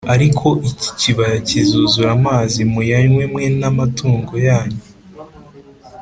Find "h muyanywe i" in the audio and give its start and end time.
2.65-3.29